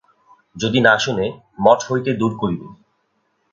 [0.55, 1.25] যদি না শুনে,
[1.59, 2.67] মঠ হইতে দূর করিবে।